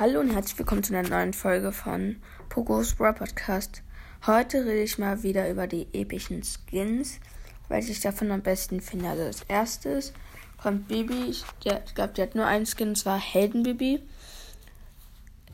Hallo 0.00 0.20
und 0.20 0.32
herzlich 0.32 0.56
willkommen 0.56 0.84
zu 0.84 0.96
einer 0.96 1.08
neuen 1.08 1.32
Folge 1.32 1.72
von 1.72 2.22
Pokos 2.50 2.94
Bra 2.94 3.10
Podcast. 3.10 3.82
Heute 4.28 4.58
rede 4.58 4.84
ich 4.84 4.96
mal 4.96 5.24
wieder 5.24 5.50
über 5.50 5.66
die 5.66 5.88
epischen 5.92 6.44
Skins, 6.44 7.18
weil 7.66 7.82
ich 7.82 7.98
davon 7.98 8.30
am 8.30 8.40
besten 8.40 8.80
finde. 8.80 9.08
Also 9.08 9.24
als 9.24 9.42
erstes 9.48 10.12
kommt 10.62 10.86
Bibi. 10.86 11.24
Ich, 11.30 11.44
ich 11.64 11.94
glaube, 11.96 12.12
die 12.16 12.22
hat 12.22 12.36
nur 12.36 12.46
einen 12.46 12.64
Skin, 12.64 12.90
und 12.90 12.94
zwar 12.96 13.18
Heldenbibi. 13.18 14.00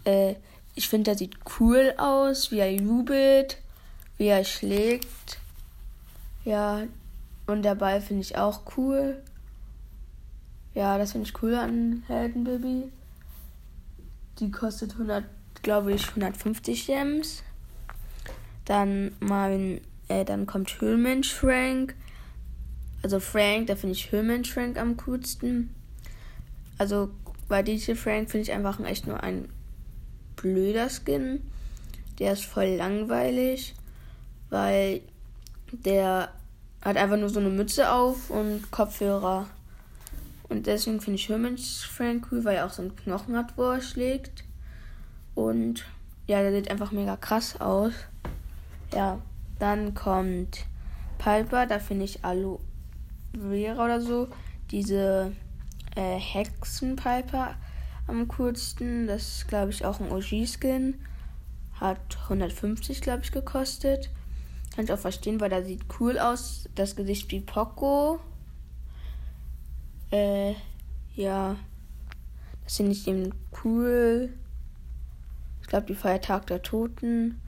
Äh, 0.04 0.34
ich 0.74 0.90
finde, 0.90 1.04
der 1.04 1.16
sieht 1.16 1.36
cool 1.58 1.94
aus, 1.96 2.50
wie 2.50 2.58
er 2.58 2.70
jubelt, 2.70 3.62
wie 4.18 4.26
er 4.26 4.44
schlägt. 4.44 5.38
Ja, 6.44 6.82
und 7.46 7.62
der 7.62 7.76
Ball 7.76 8.02
finde 8.02 8.20
ich 8.20 8.36
auch 8.36 8.60
cool. 8.76 9.22
Ja, 10.74 10.98
das 10.98 11.12
finde 11.12 11.30
ich 11.30 11.42
cool 11.42 11.54
an 11.54 12.02
Heldenbibi. 12.08 12.92
Die 14.40 14.50
kostet 14.50 14.92
100, 14.92 15.24
glaube 15.62 15.92
ich, 15.92 16.08
150 16.08 16.86
Gems. 16.86 17.42
Dann 18.64 19.12
mein, 19.20 19.80
äh, 20.08 20.24
dann 20.24 20.46
kommt 20.46 20.80
Höhlmensch 20.80 21.32
Frank. 21.32 21.94
Also 23.02 23.20
Frank, 23.20 23.66
da 23.66 23.76
finde 23.76 23.92
ich 23.92 24.10
Höhlmensch 24.10 24.52
Frank 24.52 24.78
am 24.78 24.96
coolsten. 24.96 25.74
Also 26.78 27.10
bei 27.48 27.62
DJ 27.62 27.94
Frank 27.94 28.30
finde 28.30 28.42
ich 28.42 28.52
einfach 28.52 28.80
echt 28.80 29.06
nur 29.06 29.22
ein 29.22 29.48
blöder 30.36 30.88
Skin. 30.88 31.40
Der 32.18 32.32
ist 32.32 32.44
voll 32.44 32.76
langweilig, 32.76 33.74
weil 34.50 35.02
der 35.72 36.30
hat 36.82 36.96
einfach 36.96 37.16
nur 37.16 37.28
so 37.28 37.40
eine 37.40 37.50
Mütze 37.50 37.90
auf 37.90 38.30
und 38.30 38.70
Kopfhörer. 38.70 39.46
Und 40.54 40.68
deswegen 40.68 41.00
finde 41.00 41.18
ich 41.18 41.28
Hermans 41.28 41.82
Frank 41.82 42.28
cool, 42.30 42.44
weil 42.44 42.54
er 42.54 42.66
auch 42.66 42.70
so 42.70 42.80
einen 42.80 42.94
Knochen 42.94 43.36
hat, 43.36 43.58
wo 43.58 43.64
er 43.64 43.80
schlägt. 43.80 44.44
Und 45.34 45.84
ja, 46.28 46.42
der 46.42 46.52
sieht 46.52 46.70
einfach 46.70 46.92
mega 46.92 47.16
krass 47.16 47.60
aus. 47.60 47.92
Ja, 48.94 49.18
dann 49.58 49.94
kommt 49.94 50.64
Piper, 51.18 51.66
da 51.66 51.80
finde 51.80 52.04
ich 52.04 52.24
Aloe 52.24 52.60
Vera 53.36 53.84
oder 53.84 54.00
so. 54.00 54.28
Diese 54.70 55.32
äh, 55.96 56.20
Hexen-Piper 56.20 57.56
am 58.06 58.28
coolsten. 58.28 59.08
Das 59.08 59.22
ist, 59.22 59.48
glaube 59.48 59.72
ich, 59.72 59.84
auch 59.84 59.98
ein 59.98 60.12
OG-Skin. 60.12 61.00
Hat 61.80 62.16
150, 62.22 63.00
glaube 63.00 63.24
ich, 63.24 63.32
gekostet. 63.32 64.08
Kann 64.76 64.84
ich 64.84 64.92
auch 64.92 65.00
verstehen, 65.00 65.40
weil 65.40 65.50
da 65.50 65.64
sieht 65.64 65.82
cool 65.98 66.16
aus. 66.16 66.68
Das 66.76 66.94
Gesicht 66.94 67.32
wie 67.32 67.40
Poco. 67.40 68.20
Äh, 70.10 70.54
ja. 71.14 71.56
Das 72.64 72.76
finde 72.76 72.92
ich 72.92 73.06
eben 73.06 73.34
cool. 73.64 74.32
Ich 75.60 75.68
glaube, 75.68 75.86
die 75.86 75.94
Feiertag 75.94 76.46
der 76.46 76.62
Toten. 76.62 77.40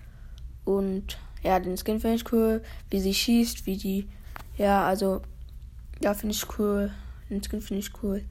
Und 0.64 1.18
ja, 1.42 1.58
den 1.60 1.76
Skin 1.76 2.00
finde 2.00 2.16
ich 2.16 2.32
cool. 2.32 2.62
Wie 2.90 3.00
sie 3.00 3.14
schießt, 3.14 3.66
wie 3.66 3.76
die. 3.76 4.08
Ja, 4.56 4.86
also. 4.86 5.22
Ja, 6.02 6.14
finde 6.14 6.34
ich 6.34 6.58
cool. 6.58 6.92
Den 7.30 7.42
Skin 7.42 7.60
finde 7.60 7.80
ich 7.80 8.02
cool. 8.02 8.24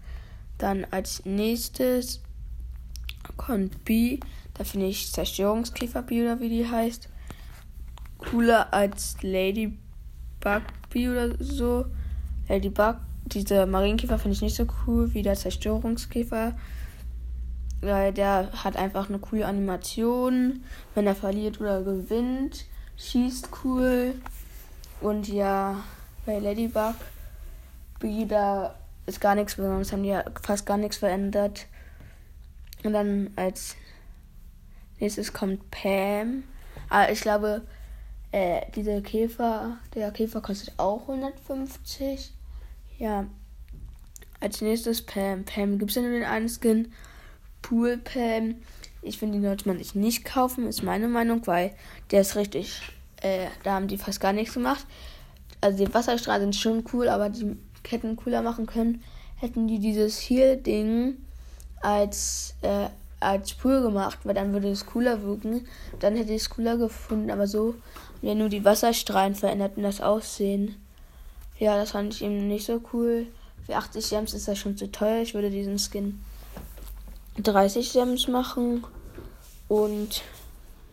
Dann 0.58 0.86
als 0.92 1.26
nächstes 1.26 2.22
kommt 3.38 3.84
B. 3.86 4.20
Da 4.54 4.64
finde 4.64 4.88
ich 4.88 5.12
Zerstörungskäfer 5.12 6.02
B 6.02 6.22
oder 6.22 6.40
wie 6.40 6.50
die 6.50 6.70
heißt. 6.70 7.10
Cooler 8.18 8.74
als 8.74 9.18
Ladybug 9.22 9.78
B 10.90 11.10
oder 11.10 11.36
so. 11.44 11.86
Ladybug 12.48 12.98
diese 13.26 13.66
Marienkäfer 13.66 14.20
finde 14.20 14.36
ich 14.36 14.42
nicht 14.42 14.56
so 14.56 14.66
cool 14.86 15.14
wie 15.14 15.24
der 15.24 15.36
Zerstörungskäfer. 15.36 16.54
Weil 17.82 18.14
der 18.14 18.52
hat 18.64 18.78
einfach 18.78 19.10
eine 19.10 19.20
coole 19.20 19.46
Animation. 19.46 20.64
Wenn 20.94 21.08
er 21.08 21.16
verliert 21.16 21.60
oder 21.60 21.84
gewinnt, 21.84 22.66
schießt 22.98 23.50
cool. 23.64 24.16
Und 25.02 25.28
ja, 25.28 25.84
bei 26.26 26.40
Ladybug, 26.40 26.96
da 28.28 28.76
ist 29.06 29.22
gar 29.22 29.36
nichts 29.36 29.56
besonders, 29.56 29.92
haben 29.92 30.04
die 30.04 30.10
ja 30.10 30.24
fast 30.42 30.66
gar 30.66 30.78
nichts 30.78 30.98
verändert. 30.98 31.68
Und 32.84 32.94
dann 32.94 33.32
als 33.36 33.76
nächstes 35.00 35.34
kommt 35.34 35.70
Pam. 35.72 36.44
Ah, 36.90 37.10
ich 37.10 37.22
glaube, 37.22 37.62
äh, 38.32 38.62
dieser 38.76 39.02
Käfer, 39.02 39.78
der 39.94 40.12
Käfer 40.12 40.42
kostet 40.42 40.74
auch 40.78 41.02
150. 41.08 42.34
Ja. 42.98 43.26
Als 44.40 44.62
nächstes 44.62 45.02
Pam. 45.02 45.44
Pam 45.44 45.80
gibt 45.80 45.92
es 45.92 45.96
ja 45.96 46.02
nur 46.02 46.12
den 46.12 46.24
einen 46.24 46.50
Skin. 46.50 46.94
Pool 47.62 47.98
Pam. 47.98 48.56
Ich 49.02 49.18
finde, 49.18 49.38
den 49.38 49.44
sollte 49.44 49.68
man 49.68 49.78
sich 49.78 49.96
nicht 49.96 50.26
kaufen, 50.26 50.68
ist 50.68 50.84
meine 50.84 51.08
Meinung, 51.08 51.46
weil 51.46 51.76
der 52.12 52.22
ist 52.22 52.36
richtig. 52.36 52.82
Äh, 53.22 53.48
da 53.64 53.74
haben 53.74 53.88
die 53.88 53.98
fast 53.98 54.20
gar 54.20 54.34
nichts 54.34 54.54
gemacht. 54.54 54.86
Also 55.62 55.84
die 55.84 55.94
Wasserstrahlen 55.94 56.42
sind 56.42 56.56
schon 56.56 56.84
cool, 56.94 57.08
aber 57.08 57.30
die 57.30 57.56
hätten 57.88 58.16
cooler 58.16 58.42
machen 58.42 58.66
können. 58.66 59.04
Hätten 59.38 59.68
die 59.68 59.80
dieses 59.80 60.20
hier 60.20 60.56
Ding 60.56 61.18
als 61.82 62.56
äh, 62.62 62.90
als 63.20 63.54
Pool 63.54 63.82
gemacht, 63.82 64.20
weil 64.24 64.34
dann 64.36 64.54
würde 64.54 64.70
es 64.70 64.86
cooler 64.86 65.24
wirken. 65.24 65.68
Dann 66.00 66.16
hätte 66.16 66.34
ich 66.34 66.44
es 66.44 66.50
cooler 66.50 66.78
gefunden, 66.78 67.32
aber 67.32 67.48
so 67.48 67.76
ja 68.22 68.36
nur 68.36 68.50
die 68.50 68.66
Wasserstrahlen 68.66 69.36
veränderten 69.36 69.84
das 69.84 70.02
Aussehen. 70.02 70.76
Ja, 71.58 71.78
das 71.78 71.92
fand 71.92 72.14
ich 72.14 72.24
eben 72.24 72.48
nicht 72.48 72.66
so 72.66 72.82
cool. 72.94 73.28
Für 73.66 73.76
80 73.76 74.10
Gems 74.10 74.34
ist 74.34 74.48
das 74.48 74.58
schon 74.58 74.78
zu 74.78 74.92
teuer. 74.92 75.22
Ich 75.22 75.34
würde 75.34 75.50
diesen 75.50 75.80
Skin 75.80 76.20
30 77.38 77.94
Gems 77.94 78.28
machen. 78.28 78.86
Und 79.68 80.22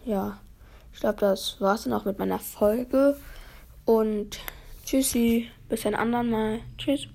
ja, 0.04 0.38
ich 0.92 1.00
glaube, 1.00 1.18
das 1.18 1.60
war's 1.60 1.84
dann 1.84 1.92
auch 1.92 2.04
mit 2.04 2.18
meiner 2.18 2.38
Folge. 2.38 3.16
Und 3.84 4.38
tschüssi, 4.84 5.50
bis 5.68 5.84
ein 5.86 5.94
anderen 5.94 6.30
Mal. 6.30 6.60
Tschüss. 6.78 7.08